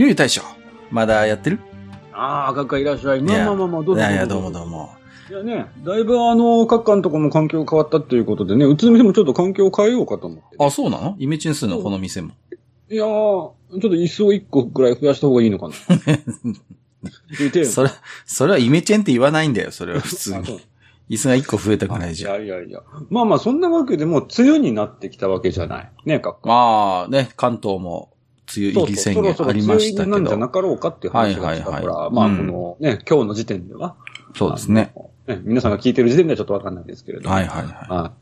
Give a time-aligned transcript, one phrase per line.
[0.00, 0.40] ゆい大将、
[0.90, 1.58] まだやってる？
[2.14, 3.20] ああ、閣下いらっしゃい。
[3.20, 4.00] まあまあまあまあ、どうぞ。
[4.00, 4.94] いやいや、どうもどうも。
[5.28, 11.16] いやね、だいぶあの、閣下のとこも環境変わったっていうことでね、うちの店もちょっと環境を変えようかと思って、あ、そうなの？
[11.18, 12.32] イメチェンするのこの店も。
[12.88, 15.74] いやー、ちょっと椅子を一個くらい増やした方がいいのかな。
[17.66, 17.90] それ、
[18.24, 20.60] それはイメチェンって言わないんだよ、それは普通に。
[21.10, 22.34] 椅子が一個増えたくないいじゃん。
[22.36, 22.80] やいやいや。
[23.10, 25.92] まあまあ、そんなわけでもう梅雨になってきたわけじゃない。
[26.06, 26.48] ね、閣下。
[26.48, 28.10] まあね、関東も
[28.56, 30.52] 梅雨入り宣言ありましたけそろそろ梅雨入りなんじゃなど。
[30.52, 33.96] かろうかっていう話が来たから、はいはいはいまあ、うんこのね、今日の時点では。
[34.36, 34.92] そうですね。
[35.26, 37.34] ね皆さんが聞いてる時点ではちょっとわかんないですけれども。
[37.34, 38.12] はいはいはは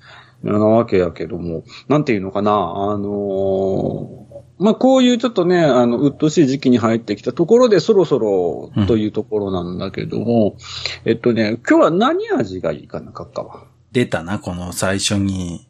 [0.43, 0.47] い。
[0.47, 2.55] なわけやけども、なんていうのかな、あ
[2.97, 4.29] のー
[4.61, 10.57] まあ、こういうちょっとね、あの、うっとうしい時期に入ってきたところでそろそろというところなんだけども、
[11.05, 13.63] えっとね、今日は何味がいいかな、カッカは？
[13.63, 13.67] い。
[13.93, 15.69] 出たな、この最初に。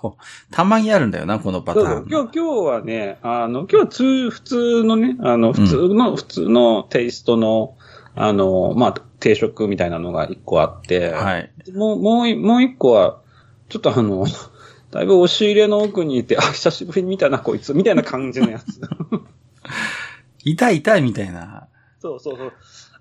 [0.00, 2.06] こう、たまにあるんだよな、このパターン。
[2.08, 7.76] 今日、今日はね、あの、今日は通、普通のね、あの、普通の、普通のテイストの、
[8.14, 11.50] あの、まあ、定食みたいなのが一個あって、はい。
[11.72, 13.20] もう、もうい、もう一個は、
[13.68, 14.26] ちょっとあの、
[14.90, 18.80] だいぶ押し入れの奥にいて、あ、久しぶりに見たな、こいつ、みたいな感じのやつ。
[20.44, 21.68] 痛い痛いみたいな。
[22.00, 22.52] そうそうそう。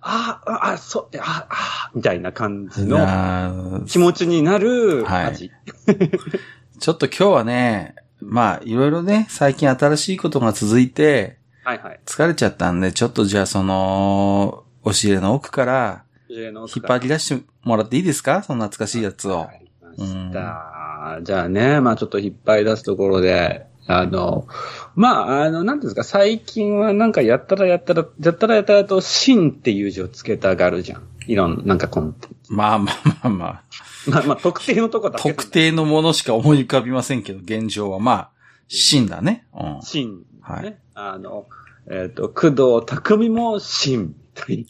[0.01, 5.51] あ、あ、あそう、あ、あ、みたいな感じの気持ちになるはい味。
[6.79, 16.51] ちょっと今日はね、まあ、いろいろね、最近新しいことが続いて、はい、はい、疲れちゃったんで、ちょっとじゃあその、押し入れの奥から、引っ
[16.81, 18.43] 張り出してもらっていいですか？
[18.43, 19.45] その懐かしいやつをわ。
[19.47, 21.19] かりました。
[21.23, 24.47] じゃあね、まあちょっと引っ張り出すところで、あの、
[24.95, 31.03] まあ、あの、なんですか、最近はなんかやったらやったら、やったらやったらと、真っていう字をつけたがるじゃん。
[31.27, 32.53] いろんな、なんかコンテンツ。
[32.53, 33.63] まあまあまあまあ。
[34.07, 38.29] まあまあ、特定のとこだけ特定のものしか思い浮かびませんけど、現状はまあ、
[38.67, 39.45] 真だね。
[39.53, 39.81] うん。
[39.81, 40.23] 真、ね。
[40.41, 41.47] はいあの、
[41.89, 44.15] えっ、と、工藤匠も真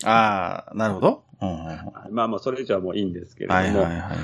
[0.04, 1.24] ああ、なるほど。
[1.42, 2.14] うん。
[2.14, 3.60] まあまあ、それ以上はもういいんですけれども。
[3.60, 4.16] はいはいはいは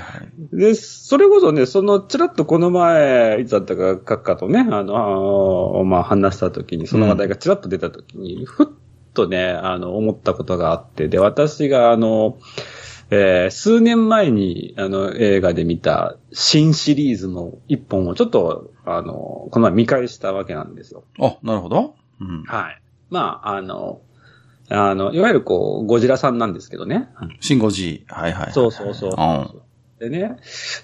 [0.52, 0.56] い。
[0.56, 8.66] で、それこそね、その、ちらっとこの前、いつだったか、閣下とね、あの、あーまあ、話した時に、その話題がちらっと出た時に、ふっ
[9.14, 12.38] とね、あの、思ったことがあって、で、私が、あの、
[13.10, 21.04] えー数年前に、あの、映画で見た、新シリーズの一本をちょっと、あの、この前見返したわけなんですよ。
[21.20, 21.94] あ、なるほど。
[22.20, 22.42] うん。
[22.44, 22.82] はい。
[23.10, 24.00] まあ、あの、
[24.70, 27.10] あの、いわゆるこう、ゴジラさんなんですけどね。
[27.40, 28.14] シンゴジー。
[28.14, 28.52] はいはい。
[28.52, 29.10] そうそうそう。
[29.10, 29.62] うん
[30.02, 30.36] でね。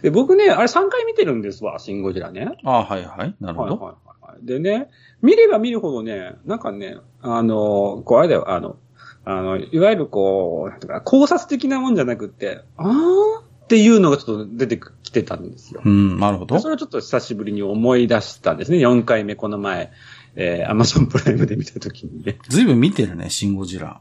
[0.03, 2.57] で、僕ね、あれ3回見てるんですわ、シンゴジラね。
[2.63, 3.35] あはいはい。
[3.41, 3.77] なるほど。
[3.77, 4.08] はいはい。
[4.43, 4.89] でね、
[5.23, 8.77] 見れば見るほどね、なんかね、あの、こうあれだよ、あの、
[9.25, 15.83] あの、いわゆるこう、なん考察的なもんじゃなくって、あーっていうのがちょっと出てきてたんですよ。
[15.85, 16.61] うん、なるほどで。
[16.63, 18.79] それをちょっと久しぶりに思い出したんですね。
[18.79, 19.93] 4回目、この前、
[20.37, 22.39] えー、アマゾンプライムで見たときにね。
[22.49, 24.01] ずいぶん見てるね、シンゴジラ。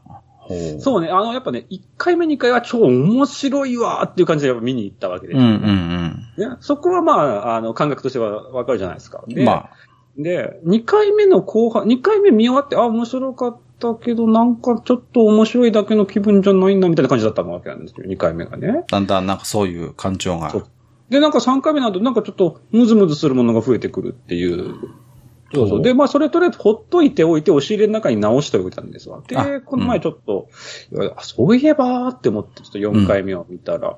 [0.80, 6.56] そうね、あの、やっぱね、1回目、2回は超面白いわーっていう感じでやっぱ見に行ったわけですようんうんね。
[6.60, 9.22] そこはまあ、あの、感覚としてはわかるじゃないですか。
[9.44, 9.70] まあ、
[10.18, 18.84] で、2回目の後半、2回目見終わって、あ、面白かったけど、なんかちょっと面白いだけの気分じゃないな、みたいな感じだったわけなんですよ、2回目がね。
[18.88, 20.52] だんだんなんかそういう感情が
[21.08, 24.74] で、なんか3回目など、なんかちょっとムズムズするものが増えてくるっていう。
[25.54, 25.82] そうそう。
[25.82, 29.22] で、まあ、それとりあえずほっといておいて、押し入れの中に直しておいたんですわ。
[29.34, 30.48] あで、この前ちょっと、
[31.16, 33.96] あそういえばーって思って、ちょっと4回目を見たら、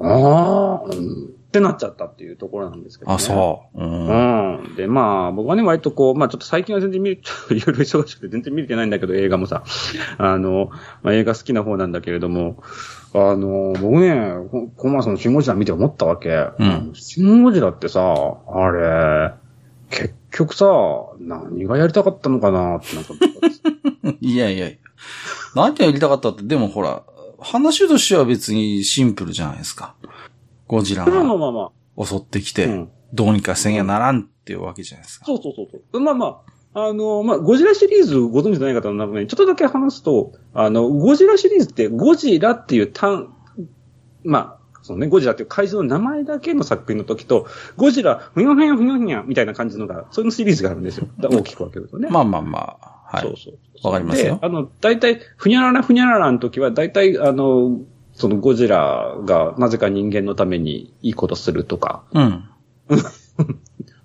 [0.00, 3.14] ああ、うん、ってなっちゃったっていうところなんですけど、ね。
[3.14, 3.80] あ、そう。
[3.80, 4.58] うん。
[4.58, 4.74] うん。
[4.74, 9.62] で、まあ、僕はね、割とこう、まあちょっと最近は全然見る、ちょっといろいろ忙しくて全然見れてないんだけど、映画もさ、
[10.18, 10.70] あの、
[11.04, 12.60] まあ映画好きな方なんだけれども、
[13.12, 16.48] あの、僕ね、ここの前そのシンゴジラ見て思ったわけ。
[16.58, 18.00] うんシンゴジラってさ、
[18.48, 19.32] あれ、
[19.90, 20.66] 結局さ、
[21.20, 23.14] 何がやりたかったのかなってなんか
[24.20, 24.76] いやいやいや。
[25.54, 27.04] 何がやりたかったって、でもほら、
[27.38, 29.94] 話としては別にシンプルじゃないですか。
[30.66, 31.70] ゴジラが
[32.02, 32.54] 襲ってきあ。
[32.54, 35.26] て、うんどうにかせんやならんっていうわけじゃないですか。
[35.26, 36.00] そうそうそうそう。
[36.00, 36.42] まあま
[36.74, 43.32] あ、あの、まあ、ゴジラシリーズご存知ない方のために、ちょっとだけ話すと、あの、ゴジラシリーズって、ゴジラっていう単、
[44.24, 47.46] まあ、そのね、ゴジラっていう怪獣の名前だけの作品の時と、
[47.76, 51.06] ゴジラ、ふにゃふにゃふにゃふにゃみたいな感じのが、そういうシリーズがあるんですよ。
[51.20, 52.08] だ大きく分けるとね。
[52.10, 53.16] まあまあまあ。
[53.16, 53.22] はい。
[53.22, 53.86] そうそう。
[53.86, 57.78] わかりますよで、あの、大体、ふにゃららふにゃららの時は、大体、あの、
[58.14, 62.44] そのゴジラがなぜか人間のためにいいことするとか、うん。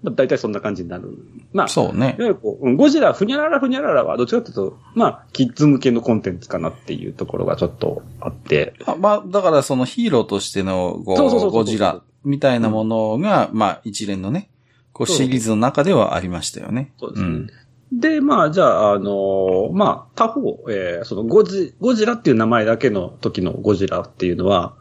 [0.01, 1.17] まあ、大体そんな感じになる。
[1.51, 2.21] まあ、そうねい。
[2.21, 14.49] わゆるこう、うんゴジラ、ふにゃららふにゃららは、どっちかというと、まあ、キッズ向けのコンテンツかなっていうところがちょっとあって、あまあ、だからそのヒーローとしての、ゴジラみたいなものが、まあ、一連のね、
[14.93, 16.93] こう、シリーズの中ではありましたよね。
[16.97, 17.47] そうですね。
[17.91, 24.75] で、まあ、じゃあ、あのーまあ、他方、えーそのゴジ、ゴジラっていう名前だけの時のゴジラっていうのは、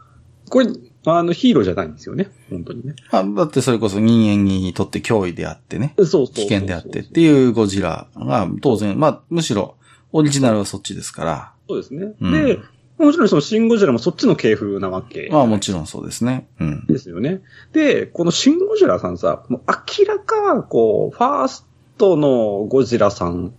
[0.49, 0.67] これ、
[1.05, 2.29] あの、ヒーローじゃないんですよね。
[2.49, 2.95] 本当にね。
[3.11, 9.75] まあ、だってそれこそ人間にとって脅威であってね、そうそう危険であってっていうゴジラが当然、まあ、むしろ、
[10.11, 12.13] オリジナルはそっちですから、そうですね。
[12.19, 12.59] うんで、
[12.97, 15.29] もちろんそのシン・ゴジラもそっちの系譜なわけ。
[15.31, 16.49] まあもちろんそうですね。
[16.59, 16.85] うん。
[16.85, 17.41] ですよね。
[17.71, 21.68] で、このシン・ゴジラさんさ、もう明らか、こう、ファース
[21.99, 23.53] トのゴジラさん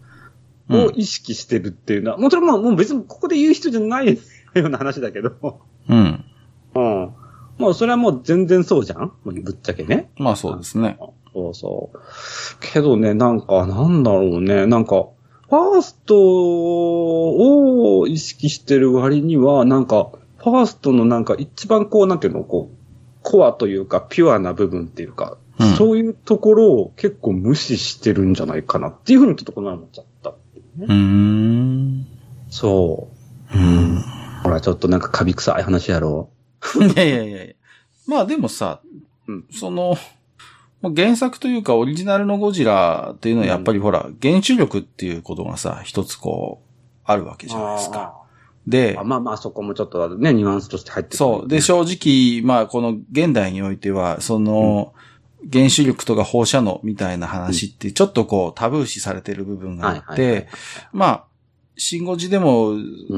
[0.69, 4.19] を意識してるっていうのは、もちろんもうもう別にここで言う人じゃないよ
[4.55, 6.25] うな話だけど、うん。
[6.75, 7.15] うん。
[7.59, 9.13] もうそれはもう全然そうじゃん？
[9.25, 10.11] ぶっちゃけね。
[10.17, 10.99] まあそうですね。
[11.33, 11.99] そうそう。
[12.61, 15.07] けどね、なんか、なんだろうね、なんか、
[15.49, 22.77] ファーストを意識してる割には、なんか、ファーストのなんか一番こう、なんていうの、こう、
[23.23, 30.31] コアというか、ピュアな部分っていうか、うんそういうところを結構無視してるんじゃないかなっていうふうにちょっとこの前思っちゃった。
[30.31, 32.07] うーん。
[32.49, 33.09] そ
[33.55, 33.57] う。
[33.57, 34.03] うん。
[34.43, 36.31] ほら、ちょっとなんかカビ臭い話やろ。
[36.77, 37.55] い やいやいやいや。
[38.07, 38.81] まあでもさ、
[39.29, 39.97] うんその、
[40.81, 46.71] まあ原作というかオリジナルのゴジラっていうのはやっぱりほら、原子力っていうことがさ、一つこう、
[47.05, 48.17] あるわけじゃないですか。
[48.67, 51.49] であ、まあまあ、そこもちょっとね、ニュアンスとして入ってくるそう。
[51.49, 54.93] で、正直、まあこの現代においては、その、
[55.53, 60.49] 原子力とか放射能みたいな話ってちょっとこうタブー視されてる部分があって、
[60.93, 61.25] まあ、
[61.77, 62.75] シンゴジでも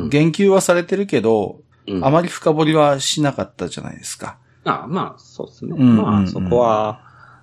[0.08, 1.62] 言及はされてるけど、うん
[2.04, 4.38] あまり深掘りはしなかったじゃないですか。
[4.64, 5.74] あまあ、そうですね。
[5.74, 7.00] まあ、そこは、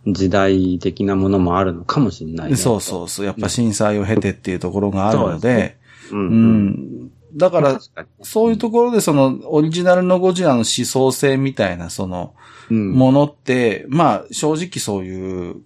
[0.08, 2.56] 時代的なものもあるのかもしれないね。
[2.56, 3.26] そうそうそう。
[3.26, 5.78] やっぱ震災を経てっていうところがあるので
[6.12, 7.12] うん。
[7.34, 7.38] ん。
[7.38, 7.80] だから、
[8.22, 12.34] そういうところでそのオリジナルのゴジラの思想性みたいなその
[12.70, 12.92] うん。
[12.94, 15.62] ものって、まあ正直そういう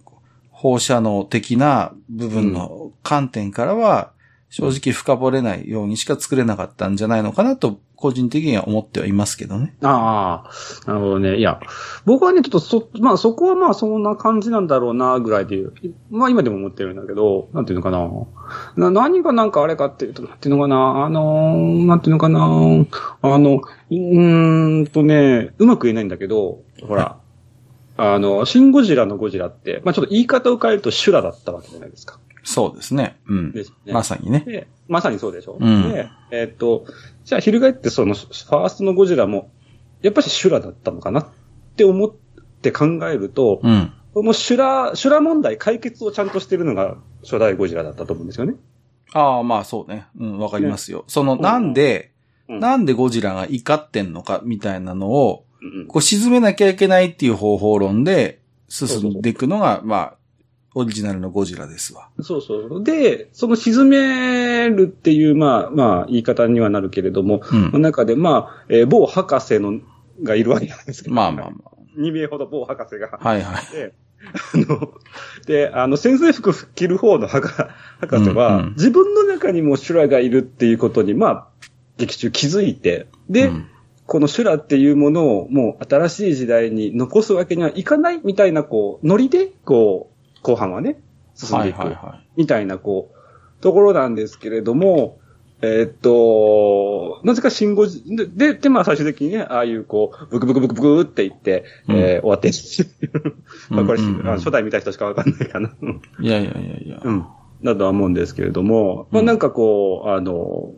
[0.50, 4.12] 放射能的な部分の観点からは
[4.50, 9.74] 正直深掘れないようにしか作れなかったんじゃないのかなと個人的には思ってはいますけどね。
[9.82, 11.38] ああ、なるほどね。
[11.38, 11.58] いや、
[12.04, 15.64] 僕はね、ちょっとそ、まあそこはまあそんな感じなんだろうな、ぐらいで、
[16.10, 18.08] まあ今でも思ってるんだけど、なんていうのかな。
[18.76, 27.16] な何がなんかあれかっていうと、なんていうのかな、あのー、なんていうのかな、あの、うーんとね、うまく言えないんだけど、ほら、
[27.96, 32.18] あの、シン・ゴジラのゴジラって、まあちょっと言い方を変えると修羅だったわけじゃないですか。
[32.44, 33.18] そうですね。
[33.26, 33.52] うん。
[33.52, 33.92] ですね。
[33.92, 34.40] まさにね。
[34.40, 35.58] で、まさにそうでしょ？
[35.60, 36.84] うんで、えーっと、
[37.24, 39.50] じゃあ、翻ってその、ファーストのゴジラも、
[40.02, 41.26] やっぱり修羅だったのかなっ
[41.76, 42.14] て思っ
[42.62, 43.92] て考えると、うん。
[44.12, 48.54] この修羅、修羅問題解決をちゃんとしてるのが初代ゴジラだったと思うんですよね。
[49.12, 50.06] ああ、まあそうね。
[50.18, 51.04] うん、わかりますよ。
[51.08, 52.10] その、なんで、
[52.48, 60.16] うんなんでゴジラが怒ってんのかみたいなのを、うんこう沈めなきゃいけないっていう方法論で進んでいくのが、まあ、
[60.74, 62.08] オリジナルのゴジラですわ。
[62.20, 62.84] そうそう。
[62.84, 67.78] で、その沈めるっていう、まあ、まあ、言い方にはなるけれども、うんの。
[67.78, 69.80] 中で、まあ、えー某博士の、
[70.22, 71.14] がいるわけなんですけど。
[71.14, 71.56] まあまあま
[71.96, 73.18] 2名ほど某博士が。
[73.20, 73.28] あ。
[73.28, 73.72] はいはい。
[73.72, 73.94] で、
[74.52, 74.92] あの、
[75.46, 77.48] で、あの、先生服着る方の博
[78.00, 81.48] 博士は、うんうん自分の中にも修羅がいるっていうことに、まあ、
[81.98, 83.68] 劇中気づいて、で、うん
[84.06, 90.13] この修羅っていうものをもう新しい時代に残すわけにはいかないみたいな、こう、ノリで、こう、
[90.44, 91.00] 後半はね、
[91.34, 91.96] 進んはいでいく。
[92.36, 95.18] みたいな、こう、ところなんですけれども、
[95.62, 102.50] えーっと、なぜか信号じ、で、で、でまあ最終的にね、ああいうこう、ブクブクブクブクって言って、うんえー終わって、
[103.70, 105.72] まあこれ、うんうんうんあ初代見た人しかわかんないかな。
[105.80, 106.26] うんい。
[106.26, 107.00] いやいやいやいや。
[107.02, 107.24] うん。
[107.62, 110.72] だとは思うんですけれども、まあうんなんかこう、あの、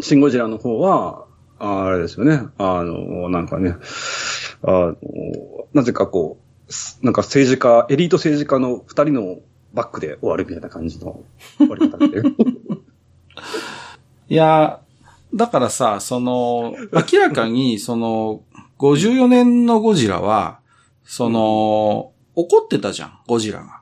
[0.00, 1.26] シンゴジラの方は、
[1.60, 2.40] ああれですよね。
[2.58, 3.76] あの、なんかね、
[4.62, 4.96] あの、
[5.74, 6.47] なぜかこう、す
[7.02, 9.38] なんか政治家、エリート政治家の二人の
[9.72, 11.22] バックで終わるみたいな感じの
[11.58, 12.22] 終わり方で。
[14.28, 14.80] いや、
[15.34, 18.42] だからさ、その、明らかに、その、
[18.78, 20.60] 54年のゴジラは、
[21.04, 23.80] その、怒ってたじゃん、ゴジラが。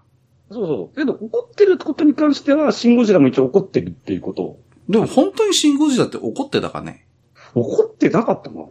[0.51, 0.97] そうそう。
[0.97, 4.61] けど怒ってることに関しては、シンゴジラも一応怒ってるっていうことを。
[4.89, 7.07] でも本当にシンゴジラって怒ってたかね？
[7.55, 8.71] 怒ってなかったの？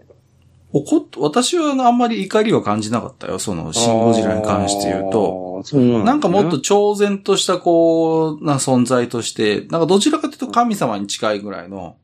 [0.78, 3.40] 怒っ、私はあんまり怒りは感じなかったよ。
[3.40, 5.62] その、シン・ゴジラに関して言うと。
[5.64, 11.96] そうなんねなんかもっと超然とした、こう、な存在として、なんかどちらかというと神様に近いぐらいの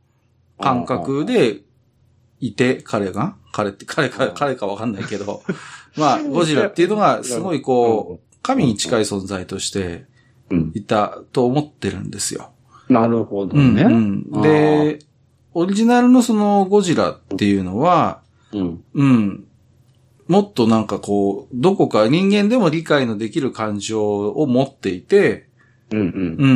[0.58, 1.64] 感覚で
[2.40, 3.36] いて、彼が？
[3.52, 5.44] 彼って、彼か、彼かわかんないけど、
[5.98, 10.06] まあ、ゴジラっていうのがすごいこう、神に近い存在として
[10.50, 10.72] うん。
[10.76, 12.52] いたと思ってるんですよ。
[12.88, 13.84] なるほどうんね。
[13.84, 15.00] うんで、
[15.54, 18.21] オリジナルのそのゴジラっていうのは、
[18.54, 18.84] うん。
[18.94, 19.48] うん。
[20.28, 25.48] もっとなんかこう、どこか人間でも理解のできる感情を持っていて、
[25.92, 26.08] うんうん。
[26.08, 26.54] うんう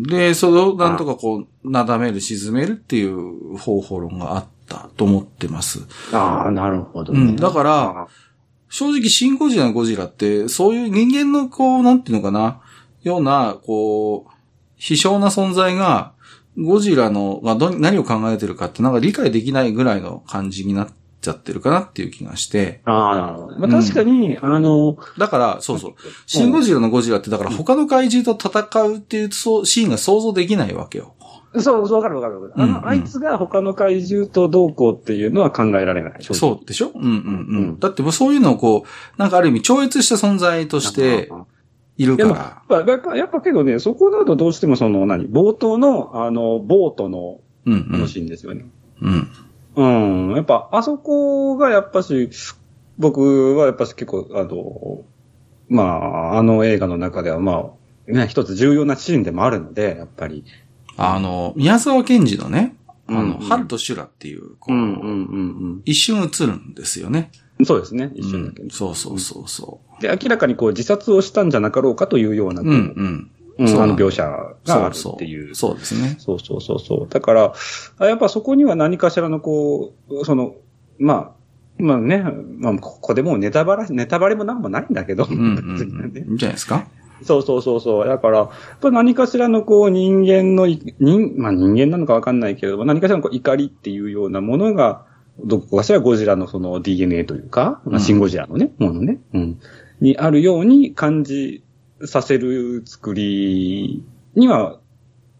[0.00, 0.02] ん。
[0.02, 5.86] で、それをなんとかこう、なだめる、沈めるっていう方法論があったと思ってます。
[6.12, 7.20] ああ、なるほどね。
[7.20, 8.08] うんだから
[8.68, 12.60] 正直、シン・ゴジラのゴジラって、そういう人間のこう、なんていうのかな、
[13.04, 14.30] ような、こう、
[14.76, 16.12] 非小な存在が、
[16.58, 20.88] ゴジラの、まあ、ど、何を考えてるかってなんか理解できないぐらいの感じになっ
[21.26, 22.80] ちゃってるかなっていう気がして。
[22.84, 23.58] ああ、なるほど。
[23.58, 25.94] まあ、確かに、あの、だから、そうそう。
[26.26, 31.14] シン・ゴジラのゴジラって、だから他の怪獣と戦うっていうそうシーンが想像できないわけよ。
[31.58, 32.62] そう、そうわかるわかるわかる。
[32.62, 36.12] あの、うんうんあいつが他の怪獣とどうこうっていうのは考えられない。
[36.20, 36.92] そうでしょ？
[36.94, 37.16] うんうんうん。
[37.16, 41.30] うんだってもうそういうのをこう、なんかある意味超越した存在として
[41.96, 42.28] いるから。
[42.28, 48.66] やっぱ、やっぱ、やっぱけどね、そこだとどうしてもその、何冒頭の、あの、ボートの、うんうんあのシーンですよね。
[49.00, 49.28] うん。
[49.76, 50.34] うん。
[50.34, 52.30] やっぱ、あそこがやっぱし、
[52.98, 55.04] 僕はやっぱし結構、あの、
[55.68, 57.72] まあ、あの映画の中では、ま
[58.08, 60.44] あ、ね、一つ重要なシーンでもあるので、やっぱり。
[60.96, 62.74] あの、宮沢賢治のね、
[63.06, 65.06] あの、うんうん春と修羅っていう、こう、うんう
[65.76, 67.30] ん一瞬映るんですよね。
[67.58, 67.66] うん。
[67.66, 68.70] そうですね、一瞬だけどうん。
[68.70, 72.64] そうそうそうそで、明らかにこう自殺をしたんじゃなかろうかというような、う。
[72.64, 73.30] うんうん。
[73.58, 75.54] うんあの描写があるっていう。
[75.54, 76.16] そうですね。
[76.18, 77.08] そうそうそうそう。
[77.08, 77.54] だから、
[77.98, 80.54] あやっぱそこには何かしらのこう、その、
[80.98, 81.34] ま
[81.78, 82.24] あ、まあね、
[82.58, 85.42] まあ、ここでもうネタバラ、ネタバレもなんもないんだけど、うんうんう
[86.08, 86.16] ん。
[86.16, 86.86] いいんじゃないですか？
[87.22, 88.06] そうそうそうそう。
[88.06, 95.04] だから、やっぱ何かしらのこう人間のい、人、まあ人間なのかわかんないけれども、何かしらのこう怒りっていうようなものが、
[95.44, 99.58] どこかしらゴジラのその DNA というか、まあ、シンゴジラのね、ものね、うん、
[100.00, 101.62] にあるように感じ
[102.04, 104.78] させる作りには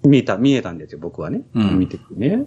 [0.04, 1.42] 見えた、見えたんですよ、僕はね。
[1.54, 2.46] うん見ててね。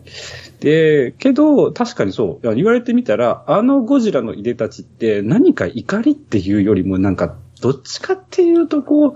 [0.60, 9.14] で、けど、確かにそう、言われてみたら、あのゴジラのいでたちって何か怒りっていうよりもなんか、どっちかっていうとこう、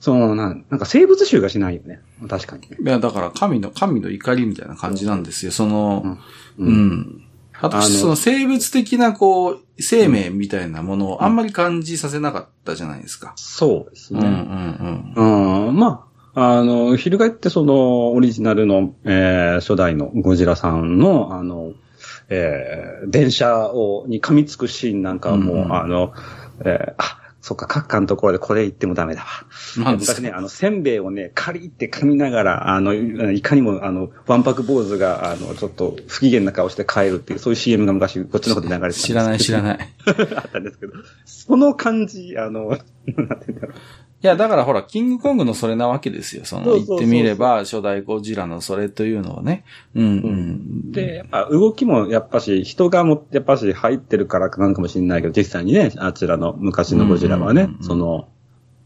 [0.00, 2.00] その、なんなんか生物臭がしないよね。
[2.28, 2.76] 確かにね。
[2.80, 5.52] いや、だから神の、神の怒りみたいな感じなんですよ。
[5.52, 6.18] その、
[6.58, 7.22] ううんん。
[7.22, 7.33] 私、
[7.64, 13.32] あのその生物的な、こう、生命みたいなものをあんまり感じさせなかったじゃないですか。
[13.36, 15.14] そうですうんうんね。
[15.16, 15.66] うん。
[15.68, 21.72] うん、まあ、あの、翻ってその、オリジナルの、えー、初代のゴジラさんの、あの、
[22.28, 26.12] えー、電車を、に噛みつくシーンなんかはもうんあの、
[26.64, 29.26] えー、あ、そっか、閣下のところでこれ言ってもダメだわ。
[29.84, 30.18] なんですか？
[30.22, 39.76] 昔ね、あの、せんべいをね、カリって噛みながら、あの、いかにも、あの、わんぱく坊主が、あの、ちょっと不機嫌な顔して帰るっていう、そういう CM が昔、こっちの方で流れてたんです知らない知らない。
[39.76, 39.80] い
[40.36, 40.94] あったんですけど、
[41.26, 43.74] その感じ、あの、なんていうんだろう。
[44.26, 46.44] や、だからほら、キングコングのそれなわけですよ。
[46.44, 49.64] その、言ってみれば、初代ゴジラのそれというのはね。
[49.94, 50.92] うんうん。
[50.92, 58.28] で、やっぱ動きもやっぱし、人がも、やっぱし入ってるからなんかもしれないけど、実際にね、あちらの昔のゴジラはねうんうんう、んその、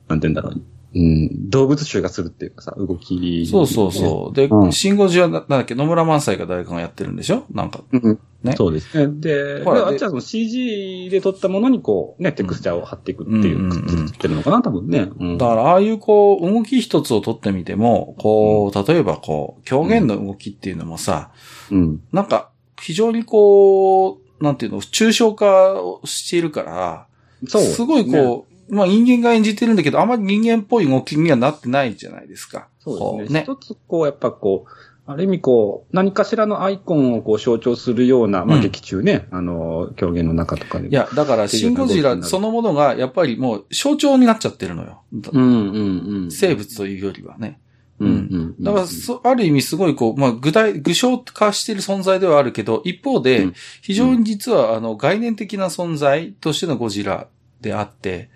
[0.09, 0.62] なんて言うんだろう。
[0.95, 3.47] うん、動物臭がするっていうかさ、動き。
[3.47, 4.35] そうそうそう。
[4.35, 7.45] で、うんシンゴジラ、なんだっけ、野村萬斎か誰かがやってるんでしょ？
[7.52, 7.80] なんか。
[7.92, 7.99] う。
[7.99, 8.18] うん。
[8.42, 9.12] ねそうですね。
[9.21, 15.11] で、あっちはその CG で撮ったものにこう、ね、テクスチャーを貼っていくっていう、うってるのかな、多分ね。
[15.18, 21.33] うんだから、ああいうこう、動き一つを取ってみても、こう、例えばこう、狂言の動きっていうのもさ、
[21.71, 22.00] うん。
[22.12, 27.07] なんか、非常にこう、なんていうの、抽象化をしているから、
[27.47, 27.62] そう。
[27.62, 32.68] すごいこう、まあ人間が演じてるんだけど、あまり人間っぽい動きにはなってないじゃないですか。
[32.80, 33.44] そうですね。
[33.46, 33.56] こね。
[33.60, 34.70] 一つ、こう、やっぱこう、
[35.10, 40.88] ある意味こう、何かしらのアイコンをこう象徴するような、まあうん劇中ね、あの、狂言の中とかで。
[40.88, 45.00] い、や、だから、シン・ゴジラそのものが、やっぱりもう象徴になっちゃってるのよ。
[45.32, 46.30] うんうんうん。
[46.30, 47.58] 生物というよりはね。
[48.00, 48.62] うんうんうん。
[48.62, 57.28] だから、そある意味すごいこう、まあ、具体、具象化している存在ではあるけど、一方でうん、非常に実は、あの、概念的な存在としてのゴジラ
[57.62, 58.28] であって、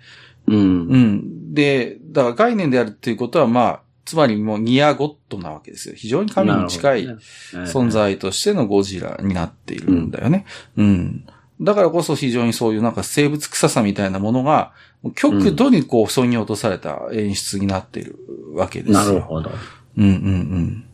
[0.47, 0.57] うん。
[0.57, 1.53] うん。
[1.53, 5.95] で、だから概念であるっていうことは、まあ、つまりもうニアゴッドなわけですよ。
[5.95, 7.07] 非常に神に近い
[7.53, 10.45] 存在としてのゴジラになっているんだよね。
[10.75, 11.25] うん。
[11.61, 14.73] だからこそ非常にそういうなんか生物臭さみたいなものが、
[15.15, 18.17] 極度にこう、そぎ落とされた演出になっている
[18.53, 18.99] わけですよ。
[18.99, 19.51] なるほど。
[19.97, 20.11] うんうんう
[20.59, 20.85] ん。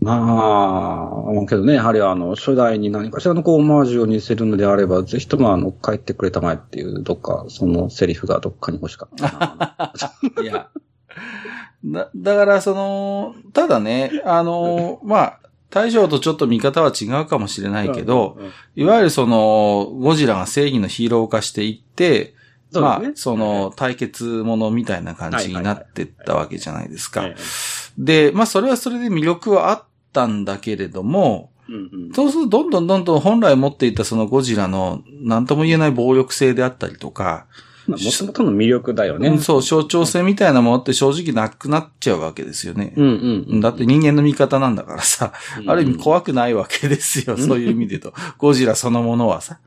[0.00, 9.92] まあ、けどね、やはりあの、初代に何かしらのこう、オマージュを似せるのであれば、ぜひともあの、帰ってくれたまえっていう、どっか、そのセリフがどっかに欲しかったな。
[10.42, 10.68] いや。
[11.84, 18.38] だ、だからその、ただね、あの、まあ、大将とちょっと見方は違うかもしれないけど、
[18.76, 22.34] いわゆるその、ゴジラが正義のヒーロー化していって、
[22.72, 27.24] まあ、その、対決ものみたいな感じになってったわけじゃないですか。
[27.98, 31.50] で、まあ、それはそれで魅力はあったんだけれども、
[32.14, 37.46] そうするとどんどんどんどん本来持っていたそのゴジラの何とも言えない暴力性であったりとか、
[37.86, 39.38] もともとの魅力だよね。
[39.38, 42.92] そう、象徴性みたいなものって正直なくなっちゃうわけですよね。
[42.96, 48.14] うんうんうん、だって人間の味方なんだからさ、うんうん、ある意味怖くないわけですよ、そういう意味で言うと。
[48.38, 49.58] ゴジラそのものはさ。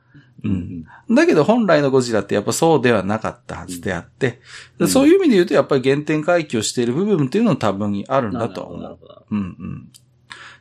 [0.43, 0.85] うん。
[1.09, 4.41] だけど本来のゴジラってやっぱそうではなかったはずであって、
[4.77, 8.99] うん、そういう意味で言うとやっぱり原点回帰をしている部分っていうのは多分あるんだと思う。
[9.31, 9.87] うんうん。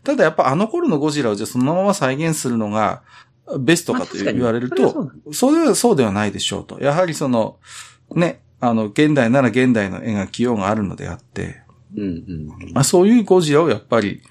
[0.04, 3.02] ただやっぱあの頃のゴジラをじゃそのまま再現するのが、
[3.58, 6.80] ベストかと言われると、それはそうではないでしょうと。
[6.80, 7.58] やはりその、
[8.14, 11.62] ね、あの、現代なら現代の描きようがあるのであって、
[11.96, 14.22] うんうんまあ、そういうゴジラをやっぱり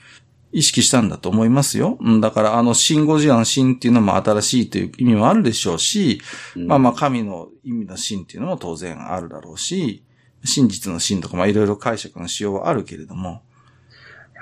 [0.52, 1.98] 意識したんだと思いますよ。
[2.22, 6.22] だからあの、新ゴジラの新っていうのも新しいという意味もあるでしょうし、
[6.56, 10.04] うん、まあまあ神の意味の新っていうのも当然あるだろうし、
[10.44, 13.44] 真実の真とかまあいろいろ解釈の仕様はあるけれども、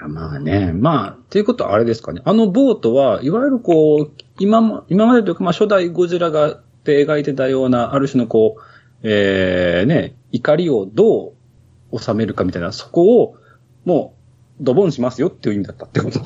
[0.08, 2.22] まあね、まあ、っていうことはあれですかね。
[2.25, 8.62] あのボートは、いわゆるこう、今も、今までというか、まあ初代ゴジラが描いてたような、ある種のこう、
[9.03, 11.34] ええー、ね、怒りをど
[11.91, 13.36] う収めるかみたいな、そこを、
[13.86, 14.15] も
[14.60, 16.20] う、ドボンしますよっていう意味だったってこと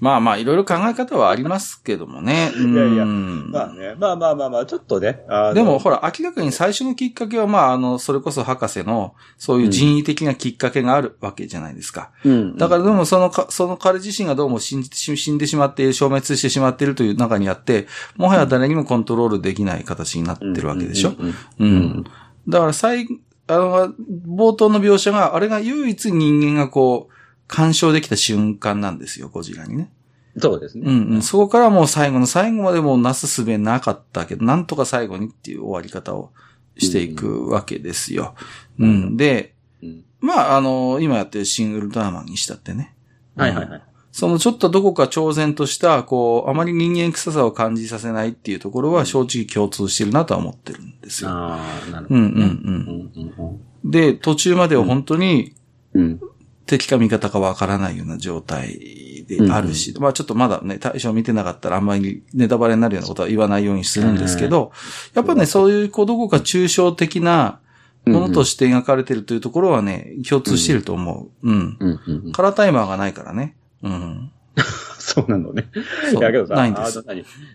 [0.00, 2.52] まあまあ、いろいろ考え方はありますけどもね。
[2.56, 5.20] いやいや、まあね、まあまあまあまあ、ちょっとね。
[5.54, 12.10] でもほら、明らかに最初のきっかけは、まあ、あの、それこそ博士の、そういう人為的なきっかけがあるわけじゃないですか。
[12.24, 12.56] うん。
[12.56, 17.86] だからでも、そのか、その彼自身がどうも死んで死んでしまって、消滅してしまっているという中にあって、
[18.16, 21.14] もはや誰にもコントロールできない形になってるわけでしょ。
[21.58, 22.04] うん。
[22.48, 23.06] だから、最、
[23.46, 23.94] あの、
[24.26, 27.13] 冒頭の描写が、あれが唯一人間がこう、
[27.46, 29.90] 干渉できた瞬間なんですよ、ゴジラにね。
[30.38, 30.84] そうですね。
[30.86, 31.22] うんうん。
[31.22, 36.32] そこからもう最後の最後までもうなすすべなかったけど、なんとか最後にっていう終わり方を
[36.76, 38.34] していくわけですよ。
[38.78, 39.16] うん、うん。
[39.16, 42.94] で、うん、まあ、あの、今やってるシングルドラマンにしたってね。
[43.36, 43.82] はいはいはい。
[44.10, 51.30] そのちょっとどこか超然とした、こう、あまり人間臭さを感じさせないっていうところは正直共通してるなとは思ってるんですよ。
[51.30, 52.26] ああ、なるほど、ね。
[52.28, 53.90] うんうんうん。
[53.90, 55.54] で、途中までは本当に、
[55.94, 56.20] うん、
[56.66, 64.72] 敵か味方かわからないような状態であるし、うん、まあちょっとまだね、対象見てなかったらあんまりネタバレになるようなことは言わないようにするんですけど、
[65.14, 67.60] やっぱね、そういうこうどこか抽象的な
[68.06, 71.48] ものとして描かれてるというところはね、共通してると思う。
[71.48, 71.78] うん。
[71.80, 72.32] うん。
[72.32, 73.56] カラータイマーがないからね。
[73.82, 74.30] うん。
[74.98, 75.70] そうなのね。
[76.12, 77.04] いやけどさ、ないんです。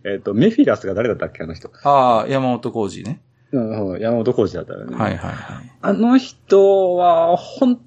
[0.05, 1.71] えっ、と、メフィラスが誰だったっけ、あの人？
[1.83, 3.21] ああ、山本浩二ね。
[3.51, 3.59] う
[3.97, 4.95] ん、山本浩二だったらね。
[4.95, 5.71] はいはいはい。
[5.81, 7.79] あの人は、本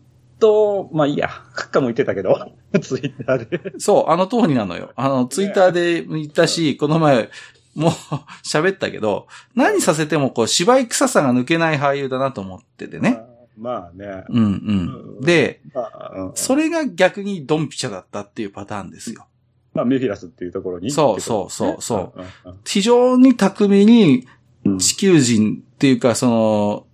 [0.43, 2.51] と、まあいいや、カッカも言ってたけど、
[2.83, 3.79] ツイッターで。
[3.79, 4.91] そう、あの通りなのよ。
[4.97, 7.31] あの、ツイッターで言ったし、この前、
[7.77, 7.91] もう
[8.45, 13.23] 喋ったけど、何させてもこう芝居臭さが抜けない俳優だなと思っててね。
[13.57, 14.25] まあね。
[14.31, 15.21] うんうん。
[15.21, 15.61] で、
[16.35, 19.27] それが逆にドンピシャだったっていうパターンですよ。
[19.73, 20.91] まあメフィラスっていうところに。
[20.91, 22.21] そうそうそうそう。
[22.65, 24.27] 非常に巧みに
[24.79, 26.87] 地球人っていうか、その、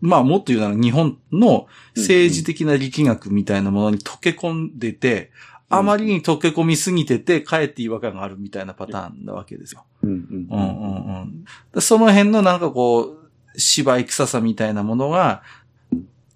[0.00, 5.30] まあもっと言うなら日本の政治的な力学みたいなものに溶け込んでて、
[5.68, 9.84] あまりに溶け込みすぎてて、かえって違和感があるみたいなパターンなわけですよ。
[10.02, 13.18] うんうんうんその辺のなんかこう、
[13.56, 15.42] 芝居臭さみたいなものが、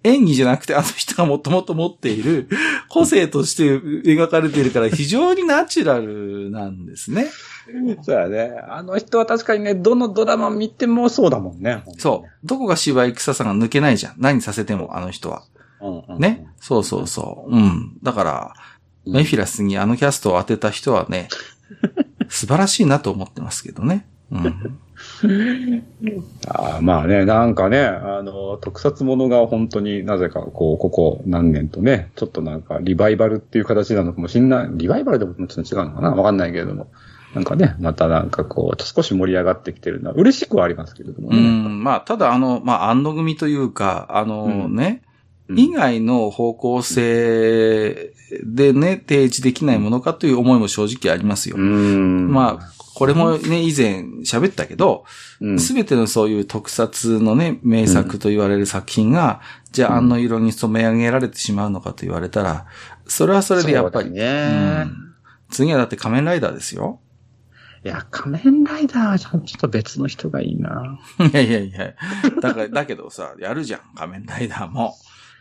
[0.03, 2.47] 演技じゃなくてあの人がもともと持っている
[2.87, 7.27] 個性として描かれているから非常にナチュラルなんですね。
[8.01, 8.59] そうやね。
[8.69, 11.83] あの人は確かにね、どのドラマ見てもそうだもんね。
[11.97, 12.47] そう。
[12.47, 14.15] どこが芝居臭さが抜けないじゃん。
[14.17, 15.43] 何させても、あの人は。
[15.81, 16.47] うんうん、ね？
[16.59, 17.55] そうそうそう。
[17.55, 17.97] うん。
[18.01, 18.53] だから、
[19.05, 21.29] メフィラスにあのキャストを当てた人はね、
[22.29, 24.05] 素晴らしいなと思ってますけどね。
[24.31, 24.79] うん。
[26.47, 34.69] あまあね、なんかね、あの、特撮ものが本当になぜか、こう、ここ何年とね、ちょっとなんかリバイバルっていう形なのかもしんない。
[34.73, 36.11] リバイバルでもちょっと違うのかな？
[36.11, 36.87] わかんないけれども。
[37.37, 41.37] なんかね、またなんかこう、少し盛り上がってきてるのは嬉しくはありますけれどもね。
[41.37, 45.03] うん、まあ、ただあの、まあ、安野組というか、あのね、
[45.47, 48.11] うん、以外の方向性
[48.43, 51.57] でね、提示できないものかという思いも正直ありますよ。
[51.57, 55.05] まあ、これもね、以前喋ったけど、
[55.59, 62.65] すべ、てのそういう特撮のね、名作と言われる作品が、じゃああの色に染め上げられてしまうのかと言われたら、
[63.05, 64.09] それはそれでやっぱり。
[64.09, 65.07] ねうん
[65.49, 66.99] 次はだって仮面ライダーですよ。
[67.87, 70.99] いや、仮面ライダーはちょっと別の人がいいな。
[71.19, 71.93] いやいやいや。
[72.41, 74.95] だから、だけどさ、やるじゃん、仮面ライダーも。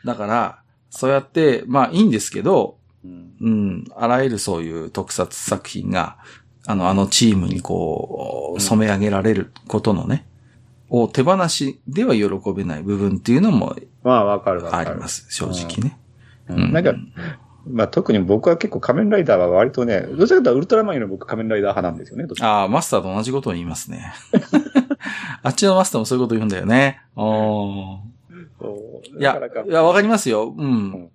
[0.05, 0.59] だから、
[0.91, 3.33] そうやって、まあいいんですけど、うん。
[3.41, 6.19] うん、あらゆるそういう特撮作品が、
[6.67, 10.25] あの、あのチームにこう、うん染め上げられることのね、
[10.89, 14.91] を手放しでは喜べない部分っていうのもまあ、わかるわかる。
[14.91, 15.99] あります、正直ね。
[16.49, 16.73] うん。
[16.73, 16.95] なんか、
[17.69, 22.27] まあ特に僕は結構仮面ライダーは割とね、どちらかというとウルトラマンより僕仮面ライダー派なんですよね。
[22.41, 24.13] ああ、マスターと同じことを言いますね。
[25.43, 27.01] あっちのマスターもそういうこと言うんだよね。
[27.17, 28.01] お
[29.19, 30.55] いやいや、わかりますよ。
[30.57, 31.11] うん。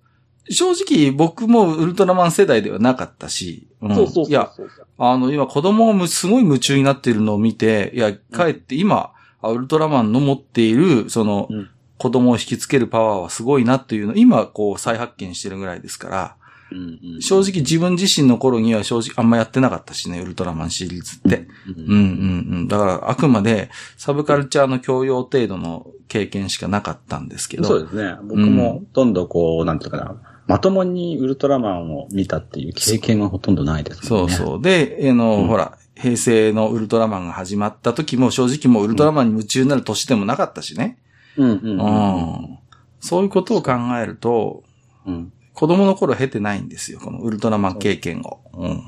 [0.48, 3.68] 正直、僕もウルトラマン世代ではなかったし。
[3.80, 4.24] うんそうそうそう。
[4.26, 4.50] いや、
[4.98, 11.70] あの、今子供がむすごい夢中になっているのを見て、いや、かえって今、あウルトラマンの持っている、その、うん
[12.02, 16.36] 子供を引きつけるパワーはすごいなっていうのを、今、こう、再発見してるぐらいですから、
[16.72, 21.46] うんうん正直自分自身の頃には正直あんまやってなかったしね、ウルトラマンシリーズって。
[21.66, 22.68] うんうんうんうん。
[22.68, 27.64] だから、あくまで、サブカルチャーの教養程度の経験しかなかったんですけど。
[27.64, 28.16] そうですね。
[28.24, 34.08] 僕もほとんどこう、なんていうかな、まともにウルトラマンを見たっていう経験はほとんどないですね。
[34.08, 34.62] そうそう。
[34.62, 40.98] で、あの、うんほら、平成のウルトラマンが始まった時も正直もうウルトラマンに夢中になる年でもなかったしね。
[41.36, 41.78] うんうんううん。
[41.78, 42.58] ん。
[43.00, 44.64] そういうことを考えると、
[45.06, 45.32] うん。
[45.54, 48.40] 子供の頃経てないんですよ、このウルトラマン経験を。
[48.54, 48.82] うん。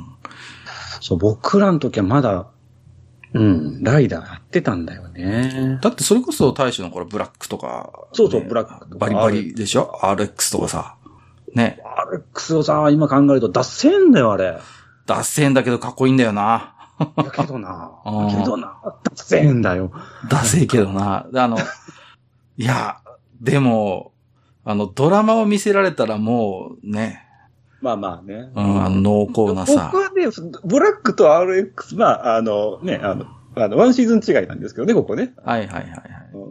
[1.01, 2.47] そう、僕らの時はまだ、
[3.35, 5.79] うん、ライダーやってたんだよね。
[5.83, 10.97] だってそれこそ大将の頃ブラックとか、そうそうねブラックとかバリバリでしょ ?RX とかさ。
[11.53, 11.81] ね。
[11.85, 14.59] アレックスをさ、今考えると脱線だよ、あれ。
[15.07, 16.75] 脱線だけどかっこいいんだよな。
[17.01, 19.91] いやけどな あーけどな、脱線だよ。
[20.31, 21.27] ダセいけどな。
[21.33, 21.59] であの、
[22.57, 22.99] いや、
[23.41, 24.13] でも、
[24.65, 27.25] あの、ドラマを見せられたらもうね、
[27.85, 28.51] まあまあね。
[28.55, 30.03] うん、あの濃厚なさ僕。
[30.03, 30.27] はね、
[30.65, 35.35] ブラックと RX、まあ、あの、ね、あの、あの、ワンシーズン違いなんですけどね、ここね。
[35.45, 36.01] はいはいはいはい。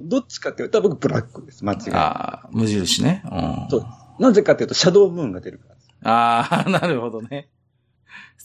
[0.03, 1.79] どっちかっていうと、僕ブラックです、間違い。
[1.93, 3.23] ああ、無印ね。
[3.25, 3.67] うん。
[3.71, 4.21] そうです。
[4.21, 5.89] なぜかっていうと、シャドウムーンが出るからです。
[6.03, 7.49] ああ、 なるほどね。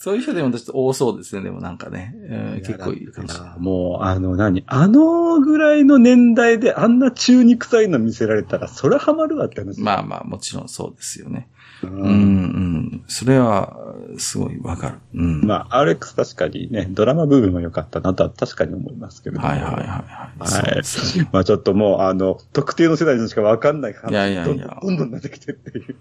[0.01, 2.15] そういう人でもちょっと多そうですね、でもなんかね。
[2.15, 3.59] うん、結構いいかもしれない。
[3.59, 9.81] もう、あの、何あのぐらいの年代であんな中肉臭いの見せられたら、それハマるわって話。
[9.81, 11.49] まあまあ、もちろんそうですよね。
[11.83, 13.05] ううん、うん。
[13.09, 13.77] それは、
[14.19, 14.99] すごいわかる。
[15.15, 15.45] うん。
[15.45, 19.85] まあ、RX 確かにね、ドラマ部分は良かったなとは確かに思いますけど、はいはいはいはい。
[19.85, 25.97] はいねまあちょっともう、あの、特定の世代のしかわかんない話いやいやいやどんどんどんどん出てきてっていう。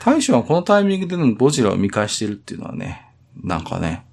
[0.00, 4.06] 大将はこのタイミングでのゴジラを見返してるっていうのはね、なんかね、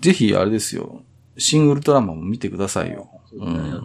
[0.00, 1.04] ぜひあれですよ、
[1.38, 3.08] シン・ウルトラマンも見てくださいよ。
[3.32, 3.80] うん。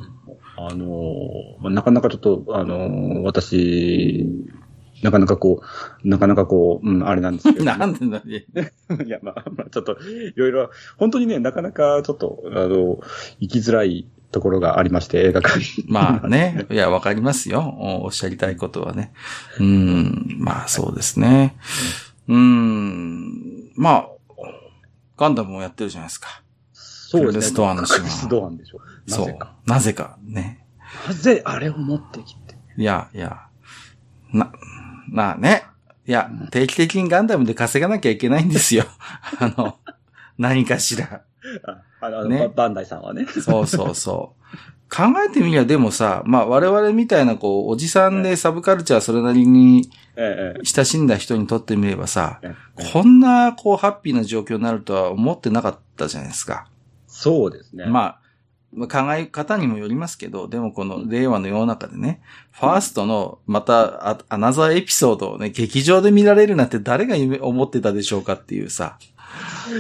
[0.58, 4.26] あのー、なかなかちょっと、あのー、私、
[5.04, 5.62] なかなかこ
[6.04, 8.46] う、なかなかこう、うん、あれなんですけど、 なんでだね。
[9.06, 13.00] いや、まあ、まあ、ちょっと、いろいろ、本当にね、なかなかちょっと、あの、
[13.40, 15.66] 行きづらいところがありまして、映画館に。
[15.90, 16.66] まあね。
[16.70, 17.62] いや、わかりますよ。
[17.62, 19.14] おおっしゃりたいことはね。
[19.60, 20.38] うん。
[20.40, 21.56] まあそうですね。
[22.28, 23.72] うん。
[23.76, 24.08] まあ、
[25.18, 26.42] ガンダムもやってるじゃないですか。
[26.74, 28.80] そうクルスドアンの島クルスドアンでしょ。
[29.08, 29.38] なそう。
[29.66, 30.18] なぜか。
[30.24, 30.66] ね。
[31.08, 32.58] なぜあれを持ってきて。
[32.78, 33.48] いや、いや。
[34.34, 34.52] な、
[35.10, 35.64] まあね。
[36.06, 38.86] いや、定期的にガンダムで稼がなきゃいけないんですよ。
[39.40, 39.78] あの、
[40.38, 41.24] 何かしら。
[41.66, 43.26] ああの、ねババンダイさんはね。
[43.26, 44.38] そうそうそう。
[44.90, 52.92] 考えてみりゃでもさ、まあ我々みたいなこう、おじさんでサブカルチャーそれなりにええ、親しんだ人にとってみればさ、ええ。
[52.92, 56.68] こんなこうハッピーな状況になるとは思ってなかったじゃないですか。
[57.08, 57.86] そうですね。
[57.86, 58.22] まあ、
[58.74, 68.98] まあ考え方にもよりますけど、でもこの令和の世の中でね、ファーストのまたアアナザーエピソードをね、劇場で見られるなんて誰が夢思ってたでしょうかっていうさ、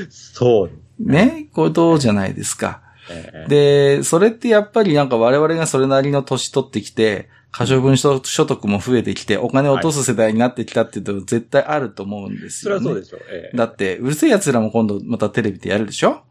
[0.10, 0.72] そう。
[1.00, 2.82] ね、ことじゃないですか。
[3.10, 3.50] ええ、
[3.98, 12.84] で、それってやっぱりなんか我々がそれなりの年取ってきて、可処分所所得も増えてきて、お金を落とす世代になってきたっていうと絶対あると思うんですよ、ね。
[12.84, 13.22] それはそうでしょう。
[13.32, 16.24] ええ、だって、うるせえ奴らも今度またテレビでやるでしょ？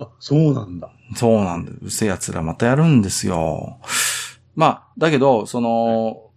[0.00, 0.90] あ、そうなんだ。
[1.14, 1.76] そうなんだよ。
[1.80, 3.78] うるせえ奴らまたやるんですよ。
[4.56, 6.30] まあ、だけど、その、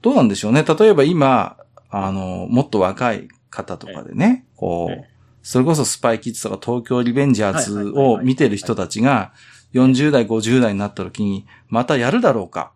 [0.00, 0.64] どうなんでしょうね。
[0.64, 1.56] 例えば今、
[1.90, 5.06] あの、もっと若い方とかでね、こえう、
[5.42, 9.32] それこそスパイキッズとか東京リベンジャーズを見てる人たちが、
[9.74, 12.72] 40代、50代になった時に、またやるだろうか。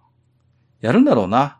[0.80, 1.58] やるんだろうな。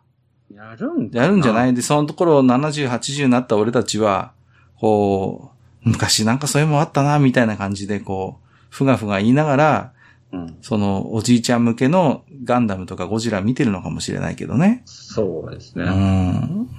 [0.53, 4.33] やるんやるんじゃないいで、そのところ70、80になった俺たちは、
[4.79, 5.51] こ
[5.85, 9.93] う、昔なんかそういうもんあったな、みたいな感じで、こう、ふがふが言いながら、
[10.31, 10.57] うん。
[10.61, 14.81] その、おじいちゃん向けのガンダムとかゴジラ見てるのかもしれないけどね。
[14.85, 15.85] そうですね。
[15.85, 16.69] うん。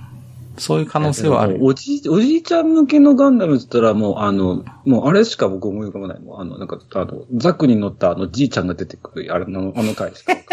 [0.58, 1.64] そういう可能性はあるよ。
[1.64, 6.20] おじい、おじいちゃん向けのガンダムって言ったらもう、あの、もうあれしか僕思い浮かばない。
[6.20, 10.32] もうあの、なんか、あの、ザクに乗ったあのじいちゃんが出てくる、あれの、あの回しか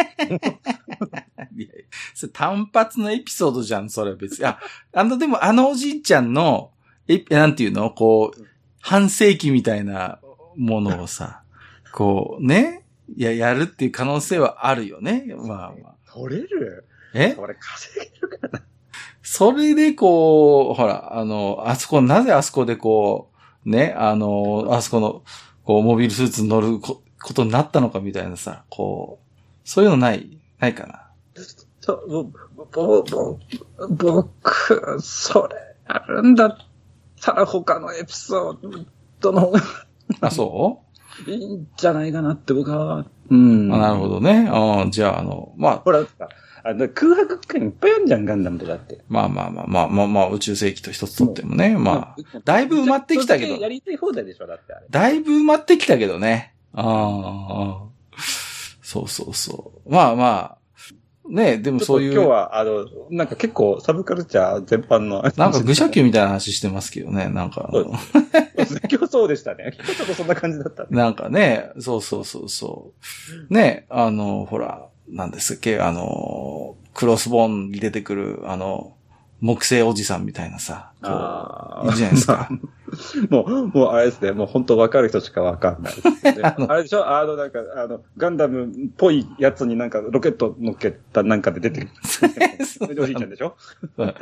[2.34, 4.46] 単発のエピソードじゃん、それ別に。
[4.46, 4.60] あ、
[4.94, 6.72] あの、でもあのおじいちゃんの、
[7.08, 7.92] え、なんていうの？
[7.92, 8.46] こう、
[8.80, 10.20] 半世紀みたいな
[10.56, 11.44] ものをさ、
[11.92, 12.86] こう、ね、
[13.16, 15.26] いや、やるっていう可能性はあるよね。
[15.38, 15.96] まあまあ。
[16.14, 16.86] 取れる？
[17.14, 17.36] え？
[17.38, 18.64] 俺稼げるかな？
[19.21, 23.30] それでこう、ほら、あの、あそこ、なぜあそこでこ
[23.65, 25.23] う、ね、あの、あそこの、
[25.63, 31.08] こう、モビルスーツに乗るこことになったのかみたいなさ、こう、そういうのない、ないかな？
[31.80, 33.39] そう、ぼ、ぼ、ぼ、
[33.89, 35.56] 僕、それ、
[35.88, 36.58] あるんだっ
[37.21, 38.86] たら他のエピソー
[39.19, 39.54] ドの
[40.19, 40.82] あ、そ
[41.27, 43.06] いいんじゃないかなって僕は。
[43.30, 43.71] うん。
[43.71, 44.49] うあなるほどね。
[44.51, 46.06] うんじゃあ、あの、まあ、ほら、
[46.63, 49.04] あの空白区間いっぱいあるじゃん、ガンダムとかって。
[49.10, 51.78] まあまあまあまあまあまあ、宇宙世紀と一つとってもね。
[51.78, 54.86] まあ、だいぶ埋まってきたけどやりたい放題でしょ、だってあれ。
[54.89, 56.56] だいぶ埋まってきたけどね。
[56.74, 58.17] ああ、
[58.82, 59.91] そうそうそう。
[59.91, 60.58] まあまあ、
[61.30, 62.13] ねでもそういう。
[62.13, 65.21] 今日は、あの、なんか結構サブカルチャー全般の。
[65.21, 67.30] なんか愚者級みたいな話してますけどね。
[67.30, 69.74] なんか今日そうでしたね。
[69.76, 70.89] 今日ちょっとそんな感じだったね。
[70.91, 72.93] なんかね、そうそうそうそ
[73.50, 73.54] う。
[73.54, 78.93] ね、あの、ほら、なんですっけ、あの、クロスボーンに出てくる、あの、
[79.41, 82.50] 木星おじさんみたいなさ、こあう、いるじゃないですか。
[83.32, 84.34] もう、もうあれですね。
[84.34, 87.08] もう本当わかる人しかわかんないね、 あれでしょ？
[87.10, 91.91] あの、なんか、あの、ガンダムっぽいやつになんかロケット乗っけたなんかで出てくる。
[92.65, 93.56] それでおじいちゃんでしょ？
[93.97, 94.13] ま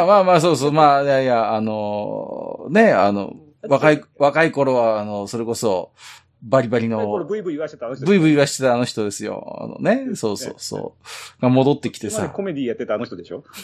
[0.00, 3.34] あまあまあ、そうそう、まあ、いやいや、あの、ね、あの、
[3.68, 5.92] 若い、若い頃は、あの、それこそ、
[6.42, 8.06] バリバリの、ブイブイ言わしてたあの人。
[8.06, 9.58] ブイブイ言わしてたあの人ですよ。
[9.60, 10.96] あのね、そうそうそ
[11.38, 11.42] う。
[11.42, 12.42] が戻ってきてさ前コ。
[12.42, 13.44] メディやってたあの人でしょ？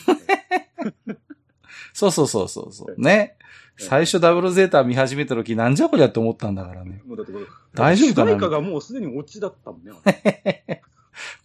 [1.93, 3.01] そうそうそうそうそう。
[3.01, 3.37] ね。
[3.79, 7.03] 最初ダブルゼータ見始めた時なんじゃこりゃって思ったんだからね。
[7.07, 8.31] もうだってこれ大丈夫かな？
[8.33, 10.83] 主題歌がもうすでにオチだったもんね。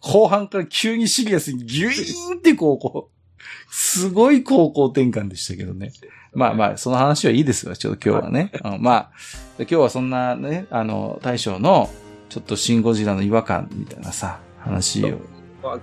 [0.00, 5.92] 後半から急にシリアスにギュイーンってこう、こう、すごい方向転換でしたけどね。
[6.34, 8.52] まあまあ、その話はいいですよ、ちょっと今日はね。
[8.64, 9.10] うんまあ、
[9.58, 11.90] 今日はそんなね、あの、大将の、
[12.28, 15.18] ちょっとシンゴジラの違和感みたいなさ、話を。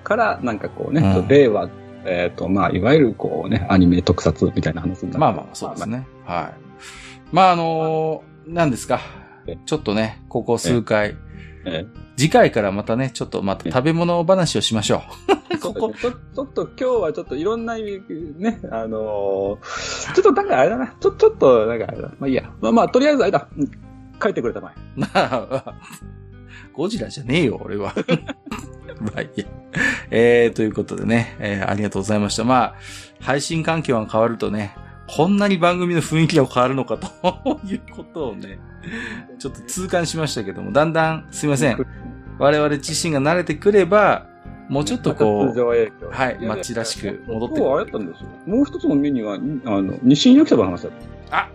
[0.03, 1.69] から、なんかこうね、うん令和、
[2.05, 6.07] えっ、と、まあ、いわゆるこうね、アニメ特撮みたいな話になってまあまあ、そうですね。
[6.25, 6.69] はい。
[7.31, 8.99] まああの何ですか
[9.45, 9.57] え。
[9.65, 11.15] ちょっとね、ここ数回、
[11.69, 11.85] え
[12.17, 15.03] 次回からまたね、ちょっとまた食べ物話をしましょ
[15.53, 15.59] う。
[15.59, 18.01] こここちょちょっと今日はちょっといろんな意味、
[18.37, 22.09] ね、あのーちょっとなんかあれだな、ちょ、ちょっとなんかあれだ。
[22.19, 22.49] まあいいや。
[22.61, 23.47] まあまあ、とりあえずあれだ。
[23.57, 23.71] うん
[24.21, 24.99] 書いてくれたまえ。
[24.99, 25.75] な あ、
[26.73, 27.93] ゴジラじゃねえよ、俺は。
[28.99, 29.45] まあいいや。
[30.11, 32.43] えー、ということでね、えーありがとうございました。
[32.43, 32.75] まあ、
[33.21, 34.75] 配信環境が変わるとね、
[35.11, 38.59] こんなに番組の雰囲気が変わるのかということをね、
[39.39, 41.85] ちょっと痛感しましたけども、だんだん、すいません。
[42.37, 44.27] 我々自身が慣れてくれば、
[44.69, 45.59] もうちょっとこう、
[46.11, 48.29] はい街らしく戻ってくるあれだったんですよ。
[48.45, 50.91] もう一つのメニューは、あの、日清焼きそばの話だっ
[51.31, 51.49] あ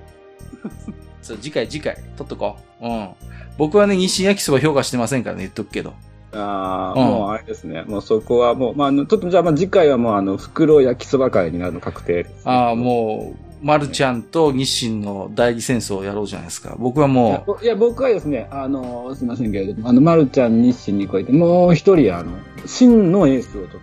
[1.22, 2.86] そう、次回次回、取っとこう。
[2.86, 3.08] うん。
[3.56, 5.94] 僕はね、日清焼きそば評価してませんからね、言っとくけど。
[6.32, 6.40] た。
[6.40, 7.82] ああ、うんもうあれですね。
[7.84, 13.34] もうそこはもう、まあちょっとじゃあまあ次回はもうあの、袋焼きそば会になるの確定です、ああ、も
[13.64, 16.76] う、マルちゃんと日清の代理戦争をやろうじゃないですか。
[16.78, 22.32] 僕はもぼいや、僕はですね、あの、すみませんけれども、あの、まるちゃん日清に加えて、もう一人、あの、
[22.66, 23.80] 真のエースをちょっ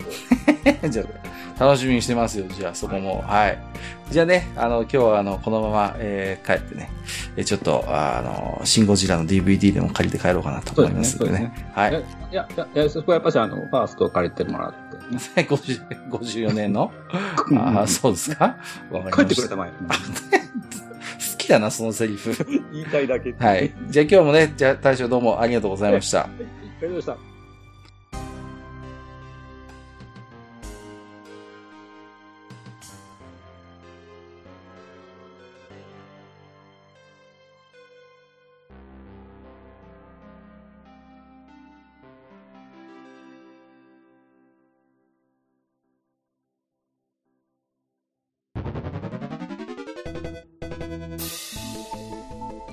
[0.79, 2.45] と、う、 じゃあ、楽しみにしてますよ。
[2.49, 3.23] じゃあ、そこも。
[3.25, 3.57] はい。
[4.09, 6.89] じゃあね、あの、今日はあの、このまま、えー帰ってね、
[7.37, 11.53] えーちょっと、あの、シンゴジラの DVD でも借りて帰ろうかなと思いますのでね。
[11.73, 11.99] はいいや。
[11.99, 12.03] い
[12.35, 14.73] や、いや、いや、そこはやっぱし、あの、ファーストを借りてもらっ
[15.35, 15.47] て、ね。
[15.49, 16.91] 50 54年の
[17.57, 18.57] ああ、そうですか？
[18.91, 19.71] わかりました帰ってくれたまえ。
[21.31, 22.31] 好きだな、そのセリフ。
[22.71, 23.33] 言いたいだけ。
[23.37, 23.71] はい。
[23.89, 26.21] じゃあ今日もね、じゃあ大将どうもありがとうございました。
[26.21, 26.49] ありが
[26.81, 27.30] とうございました。